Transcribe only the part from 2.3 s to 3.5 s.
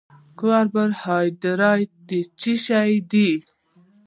څه شی دی؟